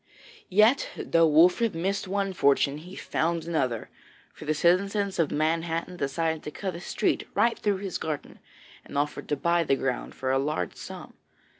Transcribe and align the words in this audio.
Yet, 0.49 0.89
though 0.97 1.27
Wolfert 1.27 1.75
missed 1.75 2.07
one 2.07 2.33
fortune, 2.33 2.79
he 2.79 2.95
found 2.95 3.45
another, 3.45 3.91
for 4.33 4.45
the 4.45 4.55
citizens 4.55 5.19
of 5.19 5.29
Manhattan 5.29 5.95
desired 5.97 6.41
to 6.41 6.49
cut 6.49 6.73
a 6.73 6.79
street 6.81 7.27
right 7.35 7.59
through 7.59 7.77
his 7.77 7.99
garden, 7.99 8.39
and 8.83 8.97
offered 8.97 9.29
to 9.29 9.35
buy 9.35 9.63
the 9.63 9.75
ground 9.75 10.15
for 10.15 10.31
a 10.31 10.39
large 10.39 10.75
sum. 10.75 11.13